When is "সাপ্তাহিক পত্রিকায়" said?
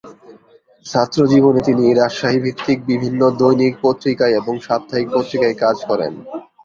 4.67-5.55